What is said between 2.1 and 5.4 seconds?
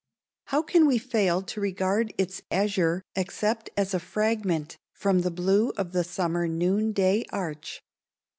its azure except as a fragment from the